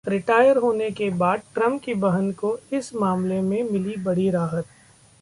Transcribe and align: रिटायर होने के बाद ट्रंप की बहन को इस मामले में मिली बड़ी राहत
रिटायर 0.07 0.57
होने 0.57 0.89
के 0.91 1.09
बाद 1.09 1.41
ट्रंप 1.53 1.81
की 1.81 1.93
बहन 1.93 2.31
को 2.31 2.57
इस 2.73 2.93
मामले 2.95 3.41
में 3.41 3.63
मिली 3.63 3.95
बड़ी 4.03 4.29
राहत 4.29 4.65